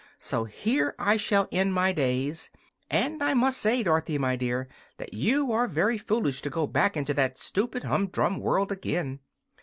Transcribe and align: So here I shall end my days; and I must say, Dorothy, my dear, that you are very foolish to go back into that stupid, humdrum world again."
So 0.17 0.45
here 0.45 0.95
I 0.97 1.15
shall 1.15 1.47
end 1.51 1.75
my 1.75 1.91
days; 1.93 2.49
and 2.89 3.21
I 3.21 3.35
must 3.35 3.59
say, 3.59 3.83
Dorothy, 3.83 4.17
my 4.17 4.35
dear, 4.35 4.67
that 4.97 5.13
you 5.13 5.51
are 5.51 5.67
very 5.67 5.99
foolish 5.99 6.41
to 6.41 6.49
go 6.49 6.65
back 6.65 6.97
into 6.97 7.13
that 7.13 7.37
stupid, 7.37 7.83
humdrum 7.83 8.39
world 8.39 8.71
again." 8.71 9.19